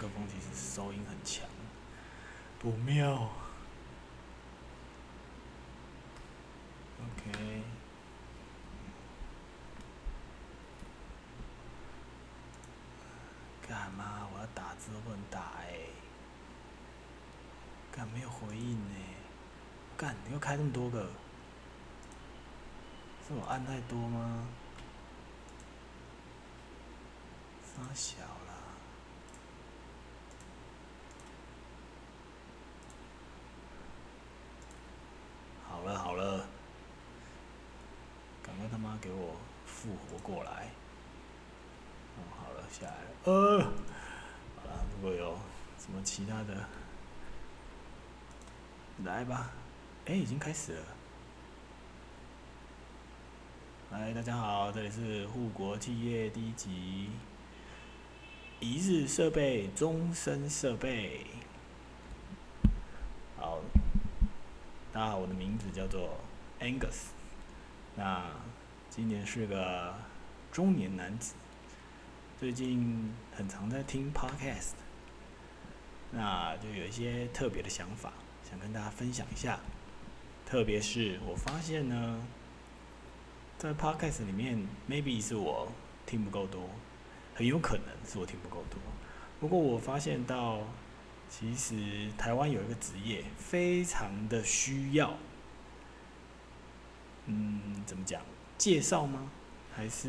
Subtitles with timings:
[0.00, 1.46] 克风其实收音很强，
[2.58, 3.28] 不妙。
[6.98, 7.62] OK，
[13.68, 14.26] 干嘛？
[14.32, 15.80] 我要打字都不能打哎、
[17.92, 18.94] 干没有回应呢、
[19.98, 21.10] 干，你又开那么多个，
[23.28, 24.46] 是我按太多吗？
[27.62, 28.54] 傻小啦。
[35.80, 36.46] 好了好了，
[38.42, 39.34] 赶快他妈给我
[39.64, 40.68] 复活过来！
[42.18, 42.98] 哦，好了，下来了。
[43.24, 45.38] 呃，好了，如果有
[45.78, 46.68] 什么其他的，
[49.04, 49.52] 来吧。
[50.04, 50.84] 哎、已经开始了。
[53.90, 57.08] 嗨，大家好，这里是护国企业第一集，
[58.60, 61.24] 一日设备，终身设备。
[63.38, 63.60] 好，
[64.92, 66.18] 大家好，我的名字叫做
[66.58, 67.10] Angus，
[67.94, 68.24] 那
[68.90, 69.94] 今年是个
[70.50, 71.34] 中年男子，
[72.40, 74.72] 最近很常在听 Podcast，
[76.10, 79.60] 那就有一些特别的想法，想跟大家分享一下。
[80.44, 82.20] 特别是我发现呢，
[83.58, 85.70] 在 Podcast 里面，maybe 是我
[86.04, 86.68] 听不够多，
[87.36, 88.80] 很有可能是我听不够多。
[89.38, 90.58] 不过我发现到，
[91.30, 95.14] 其实台湾有一个职业非常的需要，
[97.26, 98.20] 嗯，怎么讲？
[98.58, 99.30] 介绍吗？
[99.74, 100.08] 还是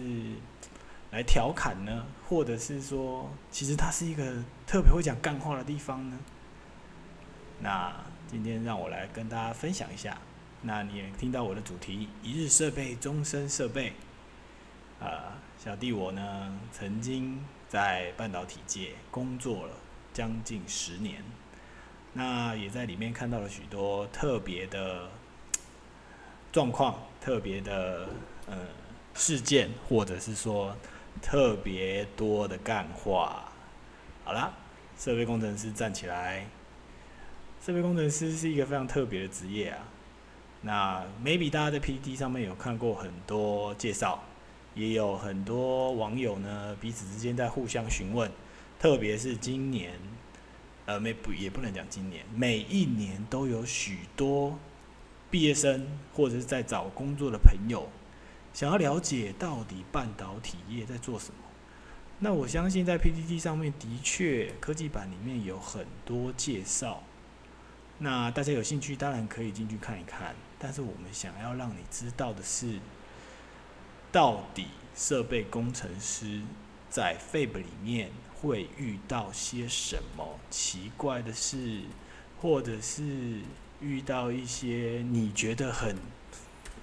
[1.11, 2.05] 来调侃呢？
[2.27, 6.17] 或者是说，其实它是一个特别会讲干话的地方呢？
[7.59, 7.93] 那
[8.27, 10.17] 今天让我来跟大家分享一下。
[10.63, 13.93] 那你也听到我的主题：一日设备，终身设备。
[14.99, 19.75] 啊，小弟我呢，曾经在半导体界工作了
[20.13, 21.23] 将近十年，
[22.13, 25.09] 那也在里面看到了许多特别的
[26.51, 28.09] 状况、特别的
[28.47, 28.57] 呃
[29.13, 30.75] 事件，或者是说
[31.21, 33.51] 特别多的干话。
[34.23, 34.53] 好啦，
[34.97, 36.45] 设备工程师站起来。
[37.63, 39.79] 设备工程师是一个非常特别的职业啊。
[40.61, 44.23] 那 maybe 大家在 PPT 上面有看过很多介绍，
[44.75, 48.31] 也有很多网友呢彼此之间在互相询问，
[48.81, 49.93] 特别是今年，
[50.87, 54.57] 呃，没不也不能讲今年，每一年都有许多
[55.29, 57.87] 毕业生或者是在找工作的朋友，
[58.55, 61.35] 想要了解到底半导体业在做什么。
[62.17, 67.03] 那我相信在 PPT 上面的确科技版里面有很多介绍。
[67.99, 70.33] 那大家有兴趣，当然可以进去看一看。
[70.57, 72.79] 但是我们想要让你知道的是，
[74.11, 76.41] 到底设备工程师
[76.89, 78.09] 在 Fab 里面
[78.41, 81.81] 会遇到些什么奇怪的事，
[82.41, 83.03] 或者是
[83.79, 85.95] 遇到一些你觉得很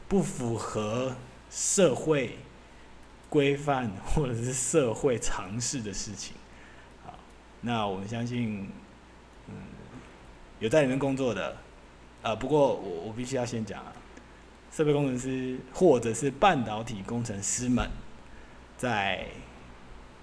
[0.09, 1.17] 不符合
[1.51, 2.39] 社会
[3.29, 6.35] 规范或者是社会常识的事情。
[7.05, 7.19] 好，
[7.61, 8.71] 那我们相信，
[9.49, 9.55] 嗯。
[10.61, 11.57] 有在里面工作的，
[12.21, 13.93] 呃，不过我我必须要先讲啊，
[14.73, 17.89] 设备工程师或者是半导体工程师们，
[18.77, 19.25] 在，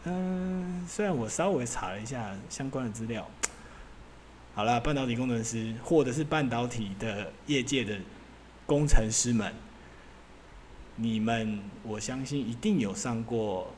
[0.08, 3.28] 嗯，虽然我稍微查了一下相关的资料，
[4.54, 7.98] 好了，半导体工程师或者是半导体的业界的
[8.68, 9.52] 工程师们，
[10.96, 13.74] 你们我相信一定有上过，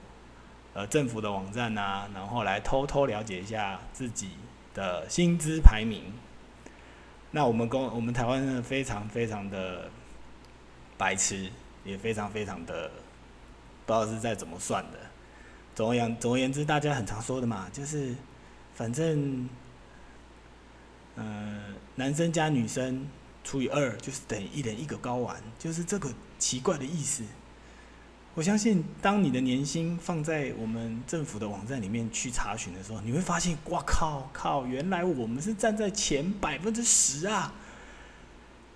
[0.74, 4.32] 呃，政府的网站啊，然后来偷偷了解一下自己
[4.74, 6.12] 的薪资排名。
[7.32, 9.90] 那我们公我们台湾呢非常非常的
[10.98, 11.50] 白痴，
[11.86, 12.92] 也非常非常的
[13.86, 15.00] 不知道是在怎么算的。
[15.78, 18.16] 总而言总而言之，大家很常说的嘛，就是
[18.74, 19.48] 反正，
[21.14, 23.06] 呃，男生加女生
[23.44, 27.24] 除以二就是等于一人一个睾丸，就是这个奇怪的意思。
[28.34, 37.54] 我相信，当你的年薪放在我们政府的网站里面去查询的时候，你会发现，哇靠靠，原来我们是站在前百分之十啊！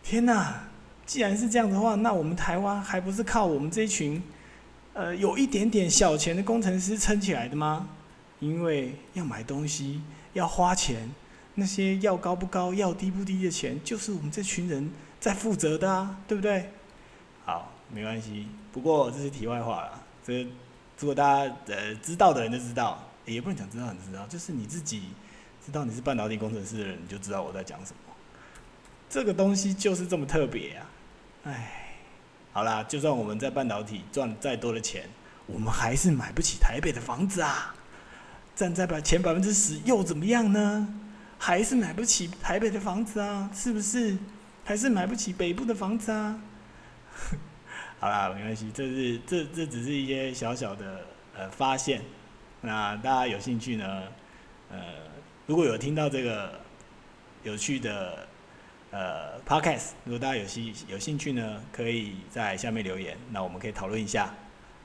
[0.03, 0.67] 天哪，
[1.07, 4.21] 既然是这样的话，那我们台湾还不是靠我们这一群，
[4.93, 7.89] 呃，有一点点小钱的工程师撑起来的吗？
[8.39, 10.01] 因为要买东西，
[10.33, 11.09] 要花钱，
[11.55, 16.71] 那些要高不高，要低不低的钱，就是我们这群人在负责的啊，对不对？
[17.45, 17.71] 好。
[17.93, 20.01] 没关系，不过这是题外话了。
[20.25, 20.43] 这
[20.97, 25.09] 如果大家呃知道的人就知道，也不能讲知道人知道，就是你自己
[25.65, 28.13] 知道你是半导体工程师的人，你就知道我在讲什么。
[29.09, 30.89] 这个东西就是这么特别啊！
[31.43, 31.80] 唉，
[32.53, 35.07] 好啦，就算我们在半导体赚再多的钱，
[35.47, 37.73] 我们还是买不起台北的房子啊！
[38.53, 40.99] 站在百前百分之十又怎么样呢？
[41.37, 43.49] 还是买不起台北的房子啊？
[43.53, 44.17] 是不是？
[44.65, 46.41] 还是买不起北部的房子啊？
[47.99, 51.05] 好啦，没关系，这是这这只是一些小小的
[51.37, 52.01] 呃发现。
[52.59, 54.03] 那大家有兴趣呢？
[54.69, 54.77] 呃，
[55.47, 56.59] 如果有听到这个
[57.43, 58.27] 有趣的
[58.91, 64.33] 呃 podcast，如果大家有兴有兴趣呢，可以在下面留言，那我们可以讨论一下。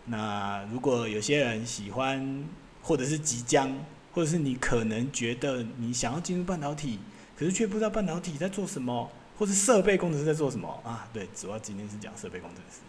[0.05, 2.45] 那如果有些人喜欢，
[2.81, 3.77] 或者是即将，
[4.13, 7.01] 或者是你可能觉得你想要进入半导体，
[7.37, 11.09] 可是却不知道半导体在做什么，或是设备工程师在做什么啊？
[11.13, 12.83] 对，主要今天是讲设备工程师。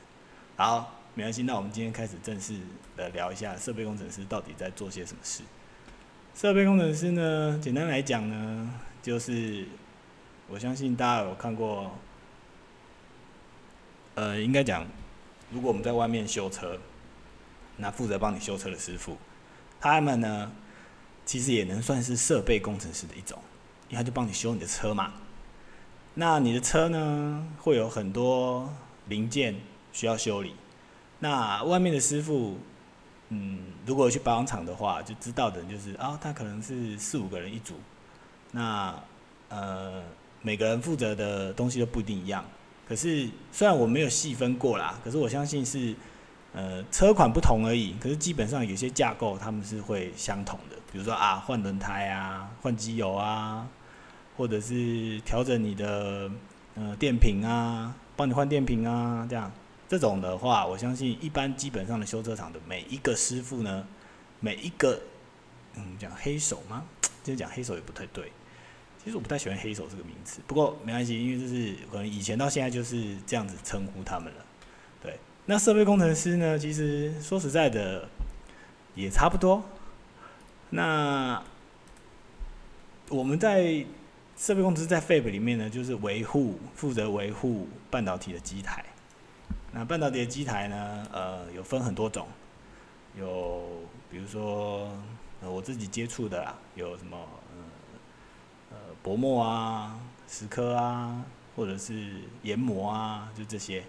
[0.56, 2.54] 好，没关系，那我们今天开始正式
[2.96, 5.42] 的聊一下设备工程师到底在做些什么事。
[6.36, 8.72] 设备工程师呢，简单来讲呢，
[9.02, 9.66] 就是
[10.50, 11.92] 我相信大家有看过，
[14.16, 14.86] 呃，应该讲，
[15.52, 16.78] 如果我们在外面修车，
[17.78, 19.18] 那负责帮你修车的师傅，
[19.80, 20.52] 他们呢，
[21.26, 23.38] 其实也能算是设备工程师的一种，
[23.90, 25.14] 因为他就帮你修你的车嘛。
[26.14, 28.74] 那你的车呢，会有很多
[29.08, 29.56] 零件
[29.92, 30.56] 需要修理，
[31.20, 32.58] 那外面的师傅。
[33.30, 37.74] 嗯，如果去保养厂的话，就知道的就是啊，他可能是四五个人一组，
[38.52, 38.98] 那
[39.50, 40.02] 呃，
[40.48, 42.42] 每个人负责的东西都不一定一样。
[42.88, 45.94] 可是虽然我没有细分过啦，可是我相信是
[46.54, 47.94] 呃车款不同而已。
[48.00, 53.68] 可是基本上有些架构他们是会相同的，比如说啊换轮胎啊、换机油啊，
[54.38, 56.32] 或者是调整你的
[56.76, 59.52] 呃电瓶啊，帮你换电瓶啊这样。
[59.90, 63.86] 这种的话，我相信一般基本上的修车厂的每一个师傅呢，
[64.40, 64.98] 每一个
[65.76, 66.86] 嗯讲黑手吗？
[67.22, 68.32] 其实讲黑手也不太对。
[69.08, 74.46] 其实我不太喜欢黑手这个名词，不过没关系，因为就是可能以前到现在就是这样子称呼他们了。
[75.02, 78.10] 对，那设备工程师呢，其实说实在的
[78.96, 79.64] 也差不多。
[80.72, 81.42] 那
[83.08, 83.86] 我们在
[84.36, 88.84] 设备工程师在 Fab 里面呢，就是维护负责维护半导体的机台。
[89.72, 91.08] 那半导体的机台呢？
[91.14, 92.28] 呃，有分很多种，
[93.18, 93.64] 有
[94.12, 94.92] 比如说
[95.42, 97.18] 我自己接触的啦，有什么
[99.04, 101.24] 薄膜啊、石刻啊，
[101.56, 103.84] 或者是研磨啊，就这些。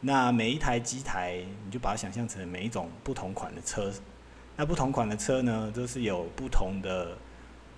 [0.00, 3.92] 那每一台机台，你就把它想象成每一种不同款的车。
[4.56, 7.16] 那不同款的车呢，都是有不同的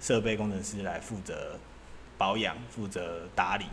[0.00, 1.58] 设备工程师来负责
[2.16, 3.66] 保养、负责打理。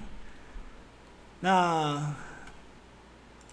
[1.39, 2.13] 那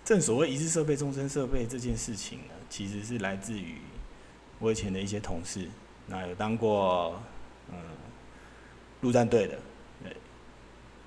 [0.04, 3.76] 正所谓一日设备终身设备这件事情呢，其实是来自于
[4.58, 5.68] 我以前的一些同事，
[6.06, 7.22] 那有当过
[7.70, 7.78] 嗯
[9.00, 9.58] 陆战队的，
[10.02, 10.16] 对，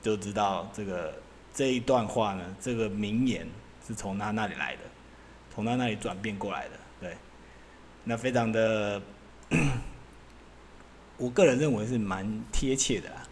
[0.01, 1.13] 就知道这个
[1.53, 3.47] 这一段话呢，这个名言
[3.85, 4.81] 是从他那里来的，
[5.53, 7.17] 从他那里转变过来的，对，
[8.03, 9.01] 那非常的，
[11.17, 13.23] 我个人认为是蛮贴切的啦，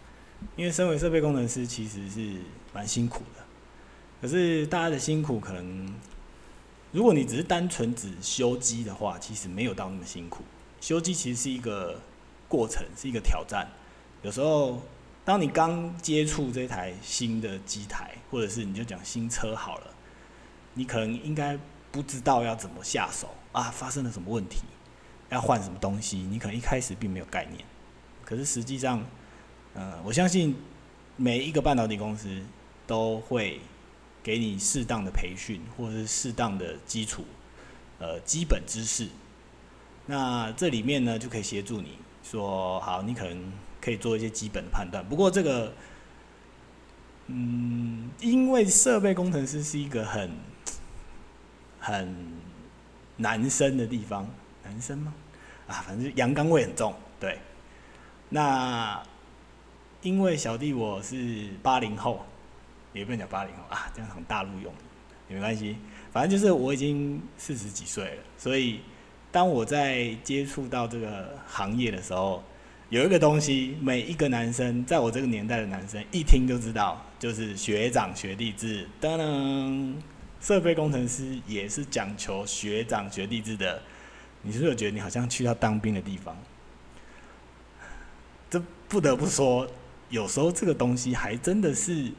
[0.56, 2.36] 因为身为设备工程师，其实是
[2.72, 3.42] 蛮辛苦的。
[4.20, 5.94] 可是大家的辛苦可能，
[6.92, 10.44] 如果你只是单纯只修机的话，其实没有到那么辛苦。
[10.80, 11.98] 修机其实是一个
[12.46, 13.66] 过程，是一个挑战。
[14.22, 14.82] 有时候，
[15.24, 19.86] 当你刚接触这台新的机台，或者是你就讲新车好了，
[20.74, 21.58] 你可能应该
[21.90, 24.58] 不知道要怎么下手啊，发生了什么问题，
[25.30, 27.64] 要换什么东西，你可能一开始并没有概念。
[28.24, 29.04] 可是实际上，
[29.74, 30.56] 呃，我相信
[31.16, 32.42] 每一个半导体公司
[32.86, 33.60] 都会。
[34.22, 37.24] 给你适当的培训，或者是适当的基础，
[37.98, 39.08] 呃，基本知识。
[40.04, 43.50] 那这里面呢，就可以协助你说，好，你可能
[43.80, 45.02] 可以做一些基本的判断。
[45.08, 45.72] 不过这个，
[47.26, 50.30] 嗯，因为设备工程师是一个很
[51.78, 52.14] 很
[53.16, 54.28] 男生的地方，
[54.62, 55.14] 男生吗？
[55.66, 56.94] 啊，反正阳刚味很重。
[57.18, 57.38] 对。
[58.28, 59.02] 那
[60.02, 62.24] 因为小弟我是八零后。
[62.92, 64.74] 也不能讲八零后啊，这样从大陆用
[65.28, 65.76] 也没关系。
[66.12, 68.80] 反正就是我已经四十几岁了，所以
[69.30, 72.42] 当我在接触到这个行业的时候，
[72.90, 78.86] 有一个东西，每一个男生在我这个年代的男生一听就知道，就是学长学弟制。
[79.00, 79.94] 当然，
[80.40, 83.80] 设备工程师也是讲求学长学弟制的。
[84.42, 86.36] 你是不是觉得你好像去到当兵的地方？
[88.50, 89.68] 这不得不说，
[90.08, 92.12] 有时候这个东西还真的是。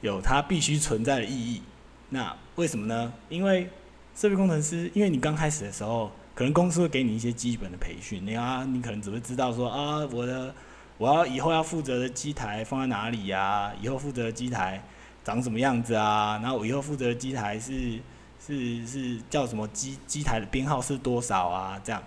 [0.00, 1.62] 有它必须存在的意义，
[2.10, 3.10] 那为什么呢？
[3.30, 3.70] 因为
[4.14, 10.52] 设备工程师，因为你刚开始的时候，可能公司会给你一些基本的培训，你啊，你可能只会知道说啊，我的
[10.98, 13.72] 我要以后要负责的机台放在哪里呀？
[13.80, 14.82] 以后负责的机台
[15.22, 16.38] 长什么样子啊？
[16.42, 18.00] 然后我以后负责的机台是
[18.44, 21.80] 是是叫什么机机台的编号是多少啊？
[21.84, 22.02] 这样，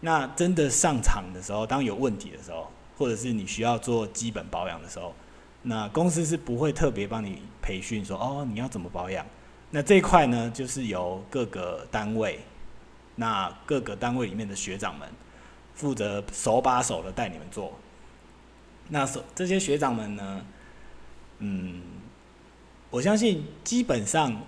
[0.00, 5.14] 那真的上场的时候，当有问题的时候，或者是你需要做基本保养的时候，
[5.62, 9.24] 那公司是不会特别帮你培训说哦你要怎么保养。
[9.70, 12.38] 那这一块呢，就是由各个单位，
[13.16, 15.08] 那各个单位里面的学长们
[15.74, 17.78] 负责手把手的带你们做。
[18.88, 20.44] 那手这些学长们呢，
[21.38, 21.82] 嗯，
[22.90, 24.42] 我相信基本上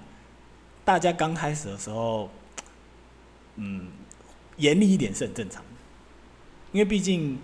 [0.85, 2.31] 大家刚开始的时候，
[3.57, 3.89] 嗯。
[4.57, 5.69] 严厉一点是很正常的，
[6.71, 7.37] 因为毕竟，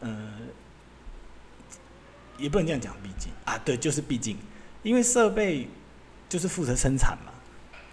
[0.00, 0.32] 呃，
[2.36, 4.36] 也不能这样讲，毕竟啊，对，就是毕竟，
[4.82, 5.68] 因为设备
[6.28, 7.32] 就是负责生产嘛。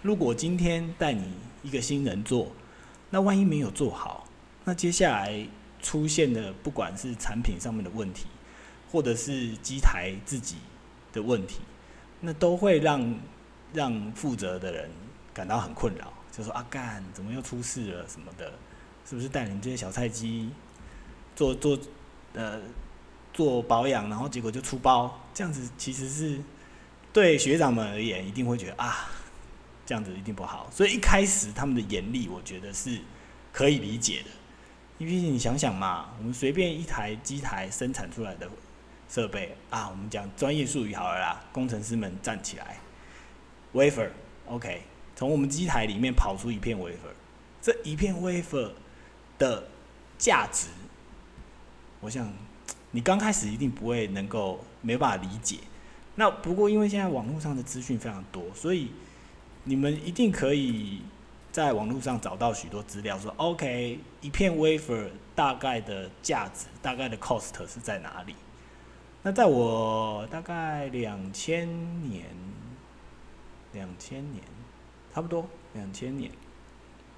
[0.02, 2.48] 如果今天带你一个新人做，
[3.10, 4.26] 那万一没有做好，
[4.64, 5.46] 那接下来
[5.82, 8.26] 出现的不管是产品上面的问题，
[8.90, 10.56] 或者是机台自己
[11.12, 11.60] 的问题，
[12.20, 13.18] 那都会让
[13.72, 14.90] 让负责的人
[15.32, 16.12] 感到很困扰。
[16.32, 18.52] 就说阿干怎么又出事了什么的，
[19.08, 20.48] 是不是带领这些小菜鸡
[21.34, 21.78] 做做
[22.34, 22.60] 呃
[23.32, 26.40] 做保养，然后结果就出包，这样子其实是
[27.12, 29.10] 对学长们而言一定会觉得啊，
[29.90, 30.70] 这样子一定不好。
[30.70, 33.00] 所以一开始他们的严厉，我觉得是
[33.52, 34.30] 可以理解的。
[34.98, 38.48] 因为你想想嘛，我们随便一台机台生产出来的
[39.08, 42.78] 设备啊，我们讲专业术语好了啦，工程师们站起来
[43.74, 44.82] ，wafer，OK。
[45.16, 47.12] 从我们机台里面跑出一片 wafer，
[47.60, 48.70] 这一片 wafer
[49.40, 49.64] 的
[50.16, 50.68] 价值，
[51.98, 52.32] 我想
[52.92, 55.58] 你刚开始一定不会能够没办法理解。
[56.14, 58.92] 那不过因为现在网络上的资讯非常多，所以
[59.64, 61.02] 你们一定可以
[61.52, 68.34] 在网络上找到许多资料，说 OK 一片 wafer 大概的价值，大概的 cost 是在哪里？
[69.22, 71.68] 那在我大概两千
[72.08, 72.24] 年，
[73.72, 74.42] 两千年。
[75.12, 76.30] 差不多两千年，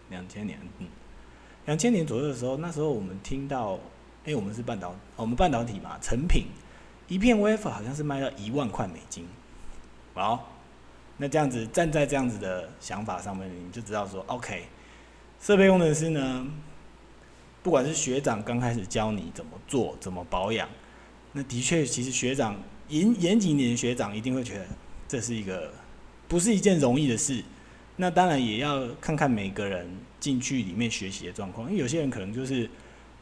[0.09, 0.87] 两千年，嗯，
[1.67, 3.79] 两千年左右的时候，那时候我们听到，
[4.25, 6.47] 哎，我们是半导，我们半导体嘛，成品
[7.07, 9.29] 一片 wafer 好像是卖到一万块美金，
[10.15, 10.52] 好，
[11.23, 14.65] 那这样子站在这样子的想法上面，你就知道说，OK，
[15.41, 16.45] 设备工程师呢，
[17.63, 20.69] 不管是学长刚开始教你怎么做、怎么保养，
[21.31, 24.67] 那的确，其实学长严严谨点学长一定会觉得
[25.07, 25.73] 这是一个
[26.27, 27.41] 不是一件容易的事。
[27.95, 29.89] 那当然也要看看每个人
[30.19, 32.69] 进去里面学习的状况，因为有些人可能就是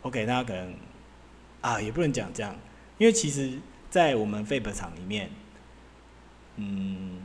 [0.00, 0.74] ，OK，他可能
[1.60, 2.56] 啊，也不能讲这样，
[2.96, 3.58] 因为其实，
[3.90, 5.28] 在我们废本厂里面，
[6.56, 7.18] 嗯，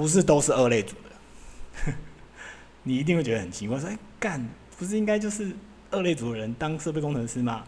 [0.00, 1.92] 不是都是二类组的，
[2.84, 4.42] 你一定会觉得很奇怪，说，哎，干，
[4.78, 5.54] 不是应该就是
[5.90, 7.62] 二类组的人当设备工程师吗？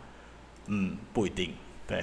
[0.68, 1.52] 嗯，不一定，
[1.86, 2.02] 对，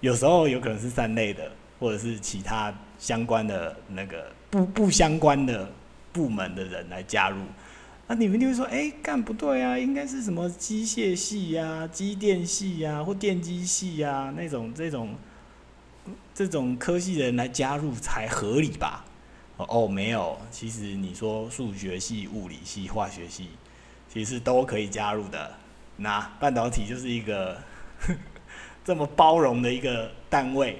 [0.00, 4.30] 有时候有可能是三类的，或者是其他相关的那个。
[4.50, 5.72] 不不相关的
[6.12, 7.38] 部门的人来加入，
[8.08, 15.14] 那你们就会说，哎，干不对啊，应该是什么机械系呀、机电系呀或电机系呀那种这种
[16.34, 19.02] 这种科系的人来加入才合理吧？
[19.56, 23.48] 哦，没有，其实你说数学系、物理系、化学系，
[24.12, 25.50] 其实都可以加入的。
[25.96, 27.56] 那半导体就是一个
[28.84, 30.78] 这么包容的一个单位。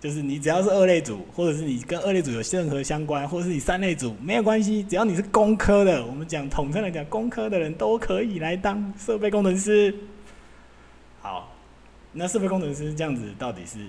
[0.00, 9.92] 就是你只要是二类组，或者是你跟二类组有任何相关，或者是你三类组没有关系，只要你是工科的，我们讲统称来讲，工科的人都可以来当设备工程师。
[11.20, 11.52] 好，
[12.12, 13.80] 那设备工程师这样子到底是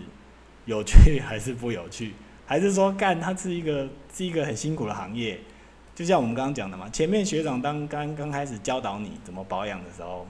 [0.65, 2.13] 有趣 还是不有趣？
[2.49, 5.39] 还是说干它是一个是一个很辛苦的行业？
[5.93, 10.25] 就像我们刚刚讲的嘛，前面学长当刚刚开始教导你怎么保养的时候，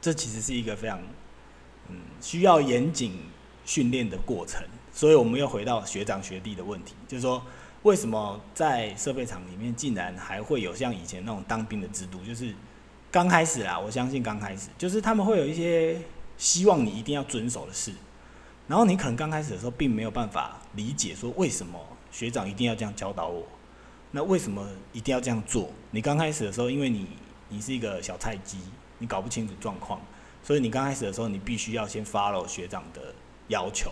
[0.00, 1.00] 这其实是一个非常
[1.88, 3.18] 嗯需要严谨
[3.64, 4.62] 训练的过程。
[4.92, 7.42] 所以我们又回到学长学弟的问题，就是说，
[7.82, 12.20] 为什么在设备厂里面竟然还会有像以前那种当兵的制度？
[12.24, 12.54] 就是
[13.10, 16.00] 刚开始啦，我相信刚开始，就是他们会有一些
[16.38, 17.90] 希望你一定要遵守的事，
[18.68, 21.80] 然后你可能刚开始的时候并没有办法理解，说为什么
[22.12, 23.44] 学长一定要这样教导我？
[24.12, 25.68] 那为什么一定要这样做？
[25.90, 27.08] 你刚开始的时候，因为你
[27.48, 28.58] 你是一个小菜鸡，
[28.98, 30.00] 你搞不清楚状况，
[30.42, 33.14] 所以你刚开始的时候，你必须要先 follow 学长的
[33.48, 33.90] 要求。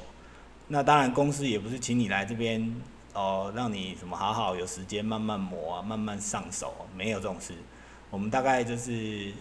[0.68, 2.74] 那当然，公司也不是请你来这边
[3.12, 7.52] 哦，让你什么好好有时间慢慢磨啊，慢慢上手，没有这种事。
[8.10, 9.32] 我们大概就是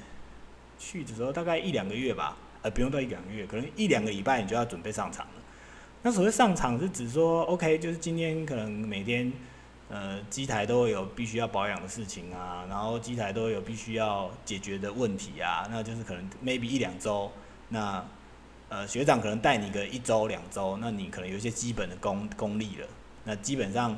[0.78, 5.43] 去的时候大概一两个月吧，呃，不用到一两个月，可能一两个礼拜你就要准备上场了。
[6.04, 9.34] 那所谓上场是指说，OK，就是今天可能每天
[9.90, 17.32] 呃机台都会有必须要保养的事情啊，然后机台都有必须要解决的问题啊，那就是可能 maybe 一两周
[17.70, 18.06] 那。
[18.70, 22.88] 呃，学长可能带你个一周两周，那你可能有一些基本的功功力了。
[23.24, 23.96] 那基本上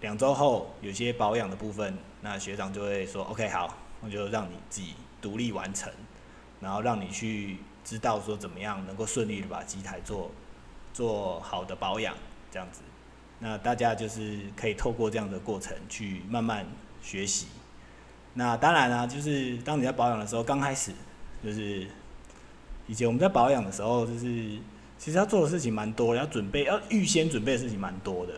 [0.00, 5.92] 两周后有些保养的部分，那学长就会说 OK 好，我就让你自己独立完成，
[6.60, 10.30] 然后让你去知道说怎么样能够顺利的把机台做
[10.92, 12.14] 做好的保养，
[12.50, 12.82] 这样子。
[13.38, 16.66] 那大家就是可以透过这样的过程去慢慢
[17.02, 17.46] 学习。
[18.34, 20.92] 那当然啦，就是当你在保养的时候，刚开始
[21.44, 21.86] 就是
[22.86, 24.58] 以前我们在保养的时候，就是
[24.96, 28.34] 其实要做的事情蛮多，要准备要预先准备的事情蛮多的。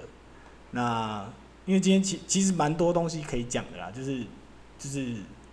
[0.70, 1.30] 那
[1.66, 4.24] 因为今天其其实蛮多东西可以讲的啦，就是
[4.78, 5.00] 就是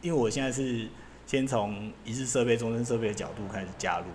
[0.02, 0.88] 因为我现在是
[1.28, 4.06] 先从一日设备、终身设备的角度开始加入，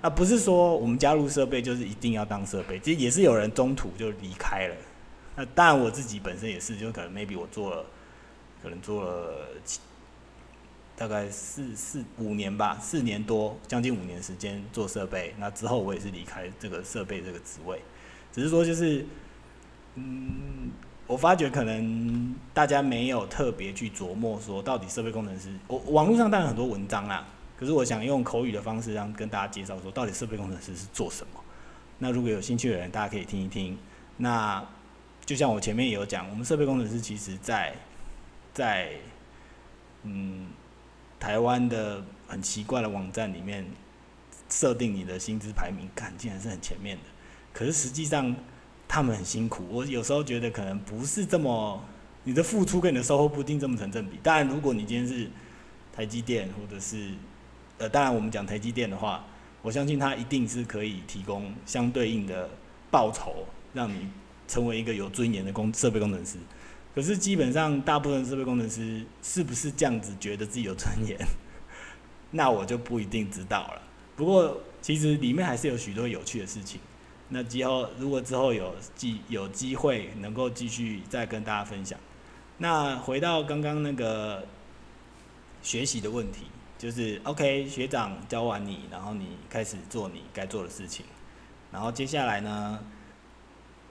[0.00, 4.74] 啊，不是说我们加入设备就是一定要当设备，其实也是有人中途就离开了。
[5.36, 7.84] 那当然我自己本身也是，就可能 maybe 我做了。
[8.62, 9.46] 可能做了
[10.94, 15.34] 大概四四五年吧，四年多，将近五年时间做设备。
[15.38, 17.80] 那之后我也是离开这个设备这个职位，
[18.30, 19.06] 只是说就是，
[19.94, 20.70] 嗯，
[21.06, 27.26] 我发觉可能大家没有特别去琢磨说到底设备工程师，我网络上当然很多文章啦，
[27.60, 31.40] 可是我想用口语的方式让跟大家介绍说到底设备工程师是做什么。
[31.98, 33.76] 那如果有兴趣的人，大家可以听一听。
[34.16, 34.66] 那
[35.26, 37.74] 就像我前面也有讲，我们设备工程师其实在
[38.54, 38.92] 在
[40.04, 40.46] 嗯
[41.18, 43.66] 台湾的很奇怪的网站里面
[44.48, 47.02] 设定你的薪资排名，看竟然是很前面的。
[47.52, 48.34] 可是实际上
[48.88, 51.84] 他们很辛苦，我有时候觉得可能不是这么
[52.24, 54.18] 你的付出跟你的收获不一定这么成正比。
[54.22, 55.30] 当然，如果你今天是
[55.94, 57.10] 台积电或者是
[57.80, 59.24] 呃，当然我们讲台积电的话，
[59.62, 62.48] 我相信它一定是可以提供相对应的
[62.90, 64.06] 报酬，让你
[64.46, 66.36] 成为一个有尊严的工设备工程师。
[66.94, 71.18] 可是基本上，大部分设备工程师是不是这样子觉得自己有尊严？
[72.32, 73.82] 那我就不一定知道了。
[74.14, 76.78] 不过，其实里面还是有许多有趣的事情。
[77.30, 81.98] 那之后如果之后有机有机会能够继续再跟大家分享。
[82.58, 84.44] 那回到刚刚那个
[85.62, 86.46] 学习的问题，
[86.80, 91.04] 就是 OK，学长教完你，然后你开始做你该做的事情，
[91.70, 92.78] 然后接下来呢？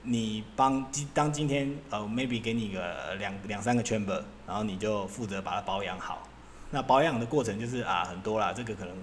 [0.02, 6.26] 你帮今当今天呃，maybe 给你个两两三个 chamber，然后你就负责把它保养好。
[6.70, 8.96] 那保养的过程就是啊，很多啦，这个可能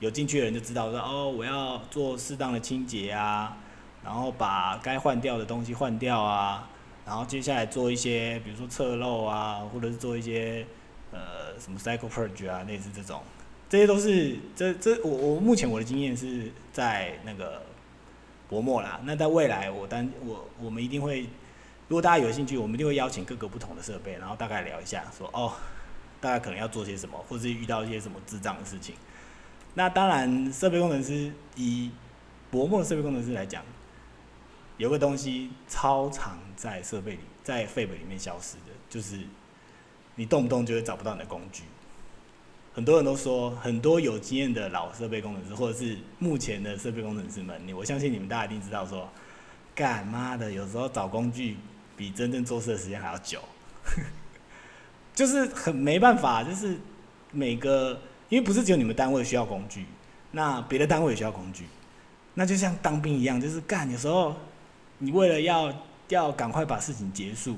[0.00, 3.56] 有进去的人就知道说哦，我要做适当的清洁啊，
[4.04, 6.68] 然后把该换掉的东西换掉啊，
[7.06, 10.66] 然后接下来做一些比如说侧漏啊，或者是做一些
[11.14, 13.22] 呃什么 cycle purge 啊，类似这种，
[13.70, 17.62] 这些都是这这我我目前我的经验是在那个。
[18.46, 21.22] 薄膜啦，那在未来，我单我我们一定会，
[21.88, 25.54] 如果大家有兴趣，我们一定会邀请各个不同的设备，然后大概聊一下，说哦，
[26.20, 28.94] 大家可能要做些什么，或者是遇到一些什么智障的事情。
[29.72, 31.90] 那当然，设备工程师以
[32.50, 33.64] 薄膜设备工程师来讲，
[34.76, 39.20] 有个东西超常在设备里，在废本里面消失的，就是
[40.16, 41.62] 你动不动就会找不到你的工具。
[42.72, 49.08] 很多人都说，很多有经验的老设备工程师，或者是目前的设备工程师们，你我相信你们大家一定知道，说
[49.74, 51.56] 干妈的有时候找工具
[51.96, 53.40] 比真正做事的时间还要久，
[55.14, 56.76] 就是很没办法，就是
[57.30, 59.86] 每个因为不是只有你们单位需要工具，
[60.32, 61.66] 那别的单位也需要工具，
[62.34, 64.34] 那就像当兵一样，就是干有时候
[64.98, 65.72] 你为了要
[66.08, 67.56] 要赶快把事情结束，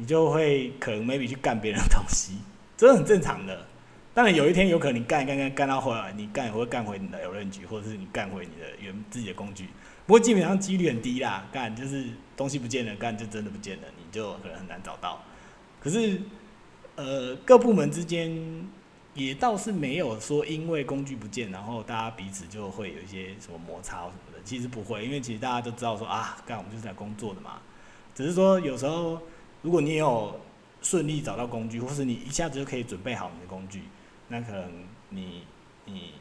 [0.00, 2.38] 你就会可能 maybe 去干别人的东西，
[2.74, 3.66] 这是很正常的。
[4.14, 9.68] 当然，有一天有可能你干干干干到后来，你干也会干回你的 L 任局，或者是你干回你的原自己的工具。
[10.06, 15.22] 不过基本上几率很低啦，干就是东西不见了，干就真的不见了，你就可能很难找到。
[15.78, 16.18] 可是，
[16.96, 18.34] 呃，各部门之间
[19.14, 24.40] 也倒是没有说因为工具不见，然后大家彼此就会有一些什么摩擦什么的。
[24.44, 27.58] 其实不会，因为其实大家都知道说啊，干我们就是在工作的嘛。
[28.14, 29.20] 只是说有时候
[29.62, 30.40] 如果你有
[30.82, 33.84] 顺利找到工具，或是你一下子就可以准备好你的工具。
[34.28, 35.44] 那可能你
[35.84, 36.14] 你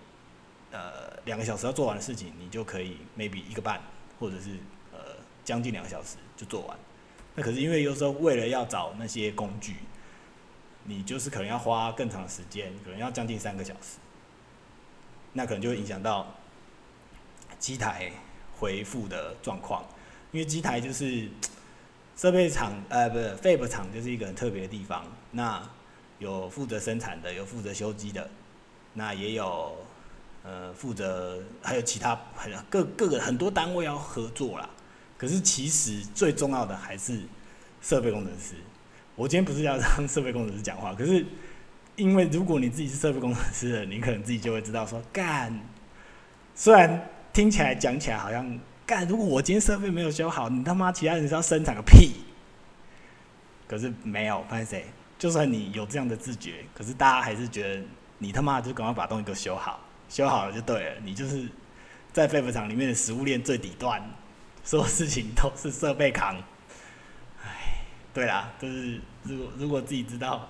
[0.71, 3.82] 呃两个小时要做完的事情，你就可以 maybe 一个半，
[4.19, 4.49] 或者是
[4.91, 6.78] 呃将近两个小时就做完。
[7.36, 9.75] 那可是因为有时候为了要找那些工具，
[10.84, 13.99] 你就是可能要花更长的时间，可能要将近三个小时。
[15.32, 16.25] 那可能就会影响到
[17.60, 18.12] 机台
[18.58, 19.86] 回复的状况，
[20.32, 21.30] 因为机台就是
[22.19, 25.05] 设备厂呃不是 fab 厂就是一个很特别的地方。
[25.32, 25.63] 那
[26.17, 28.29] 有负责生产的，有负责修机的，
[28.95, 29.73] 那也有
[30.43, 34.69] 呃负责，还有其他很各各个很多单位要合作啦。
[35.17, 37.21] 可是其实最重要的还是
[37.82, 38.55] 设备工程师。
[39.15, 41.25] 我今天不是要让 设备工程师讲话，可是
[41.95, 45.58] 因为如果你自己是设备工程师的，你可能自己就会知道说，干，
[46.53, 52.12] 虽然听起来讲起来好像干，如果我今天设备没有修好，你他妈其他人是要生产个屁。
[53.67, 54.86] 可是没有，发现谁？
[55.19, 57.84] 就算你有这样的自觉，可是大家还是觉得
[58.17, 60.95] 你他妈就赶快把东西给我修好，修好了就对了。
[61.04, 61.47] 你就是
[62.12, 64.02] 在废品厂里面的食物链最底端，
[64.63, 66.36] 所有事情都是设备扛。
[67.43, 70.49] 唉，对啦，就是如果如果自己知道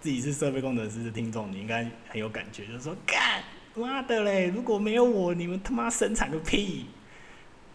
[0.00, 3.44] 自己是设备工程师的听众，你应该很有感觉，就是说干
[3.76, 6.86] 妈的嘞，如果没有我，你们他妈生产个屁！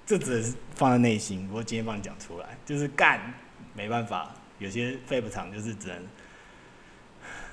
[0.05, 3.33] 这只是放在内心，不过今天帮你讲出来，就是干，
[3.73, 5.97] 没办法，有些废不长就是只能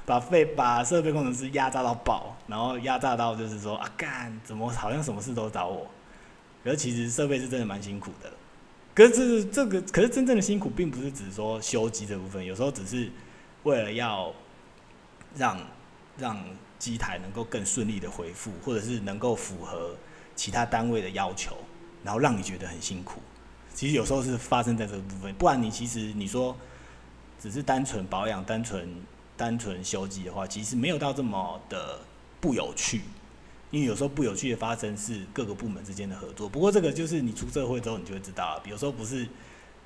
[0.05, 5.87] 把废把设备工程师压榨到爆，然后压榨到就是说啊干，怎么好像什么事都找我，
[6.65, 8.33] 可是其实设备是真的蛮辛苦的，
[8.95, 13.11] 可是这个可是真正的辛苦并不是指说修机这部分，有时候只是
[13.63, 14.35] 为了要
[15.37, 15.61] 让
[16.17, 16.43] 让
[16.79, 19.95] 机台能够更顺利的恢复，或者是能够符合
[20.35, 21.57] 其他单位的要求。
[22.05, 23.21] 然后让你觉得很辛苦，
[23.75, 25.35] 其实有时候是发生在这个部分。
[25.35, 26.57] 不然你其实你说
[27.39, 28.89] 只是单纯保养、单纯
[29.37, 32.01] 单纯修机的话，其实没有到这么的
[32.41, 33.03] 不有趣。
[33.71, 36.49] 因为有时候不有趣的发生是各个部门之间的合作。
[36.49, 39.29] 不过这个就是你出社会之后你就会知道，有时候不是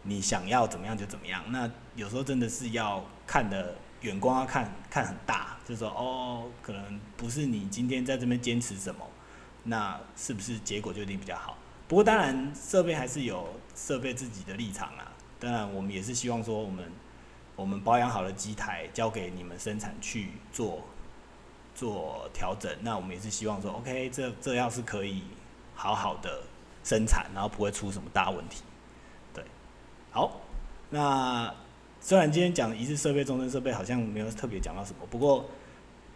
[0.05, 1.43] 你想要怎么样就怎么样。
[1.51, 9.05] 那有时候真的是要看的眼光要看看很大，就是说哦，可能不是你今天在这边坚持什么，
[9.65, 11.59] 那是不是结果就一定比较好？
[11.93, 15.13] 不过当然，设备还是有设备自己的立场啊。
[15.39, 16.91] 当然，我们也是希望说，我们
[17.55, 20.81] 我们保养好的机台交给你们生产去做
[21.75, 22.75] 做调整。
[22.81, 25.23] 那我们也是希望说，OK，这这要是可以
[25.75, 26.45] 好好的
[26.83, 28.63] 生产，然后不会出什么大问题。
[29.35, 29.45] 对，
[30.11, 30.41] 好。
[30.89, 31.55] 那
[32.01, 35.45] 虽然今天讲一次设备、中正设备好像没有特别讲到什么，不过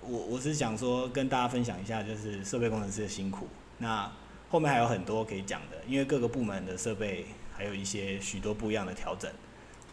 [0.01, 3.47] 我我是想说跟大家分享一下，就是设备工程师的辛苦。
[3.77, 4.11] 那
[4.49, 9.31] 后面还有很多可以讲的，因为各个部门的设备还有一些许多不一样的调整，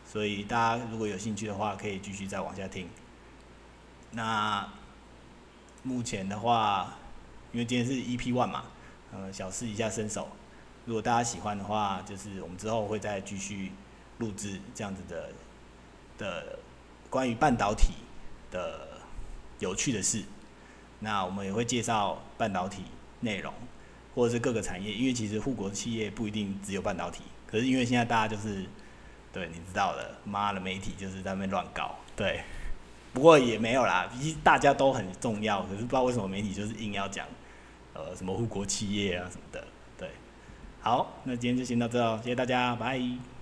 [0.06, 2.88] 所以大家如果有兴趣的话，可以继续再往下听。
[4.12, 4.72] 那
[5.82, 6.98] 目前的话，
[7.52, 8.66] 因为今天是 EP one 嘛，
[9.12, 10.30] 呃，小试一下身手。
[10.86, 13.72] 如果大家喜欢的话，就是我们之后会再继续
[14.20, 15.30] 录制这样子的
[16.18, 16.60] 的
[17.10, 17.94] 关于半导体
[18.52, 19.00] 的
[19.60, 20.24] 有趣的事。
[21.00, 22.84] 那我们也会介绍半导体
[23.22, 23.54] 内容。
[24.16, 28.66] 或者是各个产业，因为其实护国企业不一定只有半导体，可是因为现在大家就是，
[29.32, 32.42] 对，你知道的，妈的媒体就是在那边乱搞，对，
[33.14, 37.26] 不过也没有啦，其实大家都很重要，可是不知道为什么媒体就是硬要讲，
[37.94, 39.66] 呃，什么护国企业啊什么的，
[39.98, 40.10] 对，
[40.80, 43.33] 好，那今天就先到这，谢谢大家，拜。